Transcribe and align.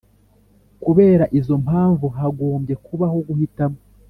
Kubera 0.83 1.25
izo 1.39 1.55
mpamvu 1.65 2.05
hagombye 2.17 2.73
kubaho 2.85 3.17
guhitamo 3.27 3.77